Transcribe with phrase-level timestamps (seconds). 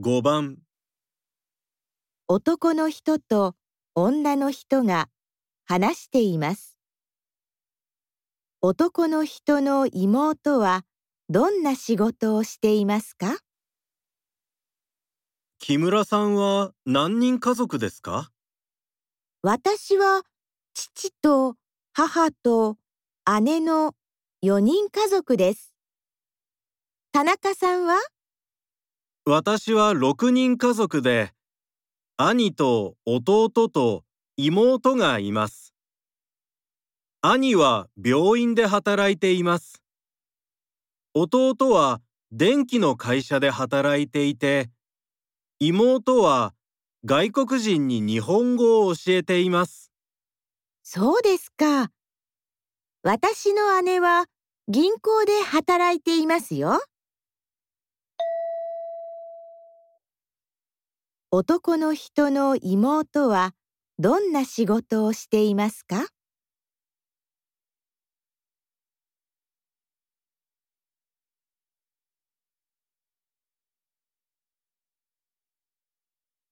[0.00, 0.58] 5番
[2.26, 3.54] 男の人と
[3.94, 5.08] 女の人が
[5.66, 6.76] 話しています。
[8.60, 10.84] 男の人の妹は
[11.28, 13.38] どんな仕事をしていますか？
[15.60, 18.32] 木村さんは何人家族ですか？
[19.42, 20.22] 私は
[20.74, 21.54] 父と
[21.92, 22.78] 母と
[23.44, 23.94] 姉の
[24.42, 25.72] 4人家族です。
[27.12, 27.94] 田中さんは？
[29.26, 31.32] 私は6人家族で
[32.18, 34.04] 兄と弟と
[34.36, 35.72] 妹がいます。
[37.22, 39.82] 兄は病院で働いています。
[41.14, 42.02] 弟は
[42.32, 44.68] 電気の会社で働いていて、
[45.58, 46.52] 妹は
[47.06, 49.90] 外国人に日本語を教えています。
[50.82, 51.90] そうですか。
[53.02, 54.26] 私の姉は
[54.68, 56.78] 銀行で働いていますよ。
[61.36, 63.54] 男の人の妹は
[63.98, 66.06] どんな仕事をしていますか？